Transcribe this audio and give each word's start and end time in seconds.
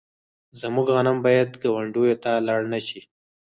زموږ 0.61 0.87
غنم 0.95 1.17
باید 1.25 1.49
ګاونډیو 1.63 2.19
ته 2.23 2.31
لاړ 2.47 2.61
نشي. 2.73 3.01